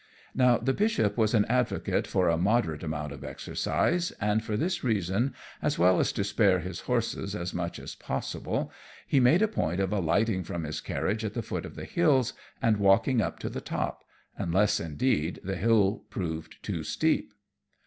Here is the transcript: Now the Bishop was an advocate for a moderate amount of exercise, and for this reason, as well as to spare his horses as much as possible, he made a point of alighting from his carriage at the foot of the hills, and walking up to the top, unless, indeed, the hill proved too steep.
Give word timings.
Now 0.33 0.57
the 0.57 0.73
Bishop 0.73 1.15
was 1.15 1.35
an 1.35 1.45
advocate 1.45 2.07
for 2.07 2.27
a 2.27 2.35
moderate 2.35 2.81
amount 2.81 3.11
of 3.13 3.23
exercise, 3.23 4.09
and 4.19 4.43
for 4.43 4.57
this 4.57 4.83
reason, 4.83 5.35
as 5.61 5.77
well 5.77 5.99
as 5.99 6.11
to 6.13 6.23
spare 6.23 6.57
his 6.57 6.79
horses 6.79 7.35
as 7.35 7.53
much 7.53 7.77
as 7.77 7.93
possible, 7.93 8.71
he 9.05 9.19
made 9.19 9.43
a 9.43 9.47
point 9.47 9.79
of 9.79 9.93
alighting 9.93 10.43
from 10.43 10.63
his 10.63 10.81
carriage 10.81 11.23
at 11.23 11.35
the 11.35 11.43
foot 11.43 11.67
of 11.67 11.75
the 11.75 11.85
hills, 11.85 12.33
and 12.63 12.77
walking 12.77 13.21
up 13.21 13.37
to 13.41 13.47
the 13.49 13.61
top, 13.61 14.03
unless, 14.39 14.79
indeed, 14.79 15.39
the 15.43 15.55
hill 15.55 16.01
proved 16.09 16.55
too 16.63 16.83
steep. 16.83 17.35